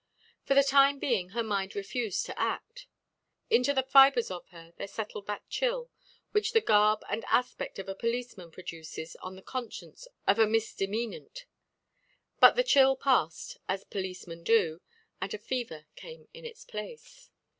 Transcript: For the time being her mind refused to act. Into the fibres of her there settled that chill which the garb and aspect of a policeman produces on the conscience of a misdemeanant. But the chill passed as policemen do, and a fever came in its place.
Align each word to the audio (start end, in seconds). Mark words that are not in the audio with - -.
For 0.45 0.55
the 0.55 0.63
time 0.63 0.97
being 0.97 1.29
her 1.29 1.43
mind 1.43 1.75
refused 1.75 2.25
to 2.25 2.39
act. 2.41 2.87
Into 3.51 3.71
the 3.71 3.83
fibres 3.83 4.31
of 4.31 4.47
her 4.47 4.73
there 4.77 4.87
settled 4.87 5.27
that 5.27 5.47
chill 5.47 5.91
which 6.31 6.53
the 6.53 6.59
garb 6.59 7.03
and 7.07 7.23
aspect 7.25 7.77
of 7.77 7.87
a 7.87 7.93
policeman 7.93 8.49
produces 8.49 9.15
on 9.17 9.35
the 9.35 9.43
conscience 9.43 10.07
of 10.25 10.39
a 10.39 10.47
misdemeanant. 10.47 11.45
But 12.39 12.55
the 12.55 12.63
chill 12.63 12.95
passed 12.95 13.59
as 13.69 13.83
policemen 13.83 14.41
do, 14.43 14.81
and 15.21 15.31
a 15.35 15.37
fever 15.37 15.85
came 15.95 16.27
in 16.33 16.45
its 16.47 16.65
place. 16.65 17.29